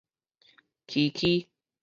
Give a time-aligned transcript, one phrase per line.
[0.87, 1.45] 敧敧